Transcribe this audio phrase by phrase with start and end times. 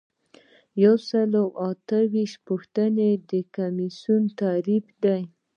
[0.83, 5.21] یو سل او اته ویشتمه پوښتنه د کمیسیون تعریف دی.